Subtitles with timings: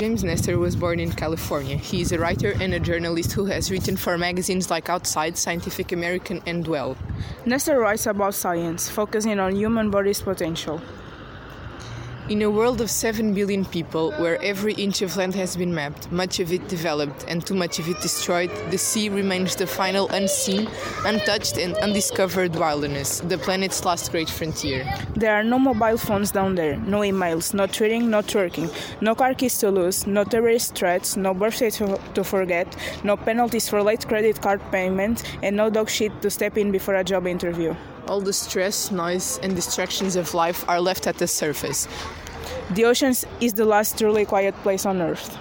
[0.00, 1.76] James Nestor was born in California.
[1.76, 5.92] He is a writer and a journalist who has written for magazines like Outside, Scientific
[5.92, 6.96] American, and Dwell.
[7.44, 10.80] Nestor writes about science, focusing on human body's potential.
[12.30, 16.12] In a world of 7 billion people, where every inch of land has been mapped,
[16.12, 20.08] much of it developed, and too much of it destroyed, the sea remains the final
[20.10, 20.68] unseen,
[21.04, 24.86] untouched, and undiscovered wilderness, the planet's last great frontier.
[25.16, 28.70] There are no mobile phones down there, no emails, no trading, no twerking,
[29.00, 33.68] no car keys to lose, no terrorist threats, no birthday to, to forget, no penalties
[33.68, 37.26] for late credit card payment, and no dog shit to step in before a job
[37.26, 37.74] interview.
[38.06, 41.86] All the stress, noise, and distractions of life are left at the surface.
[42.70, 45.36] The ocean is the last truly quiet place on Earth.